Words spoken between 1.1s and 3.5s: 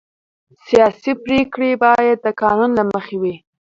پرېکړې باید د قانون له مخې وي